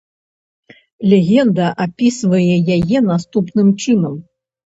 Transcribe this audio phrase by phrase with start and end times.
[1.11, 4.19] Легенда апісвае яе наступным чынам.